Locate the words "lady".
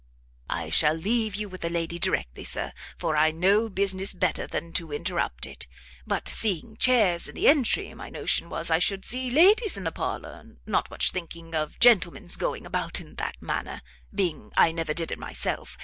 1.69-1.99